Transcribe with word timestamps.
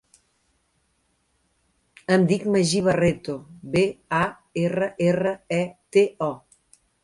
Em 2.15 2.25
dic 2.33 2.47
Magí 2.57 2.81
Barreto: 2.89 3.37
be, 3.77 3.87
a, 4.23 4.25
erra, 4.67 4.91
erra, 5.13 5.39
e, 5.63 5.65
te, 5.97 6.09
o. 6.33 6.35